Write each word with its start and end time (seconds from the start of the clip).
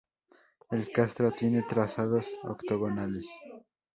El 0.71 0.91
castro 0.91 1.29
tiene 1.29 1.61
trazados 1.61 2.35
octogonales. 2.41 3.29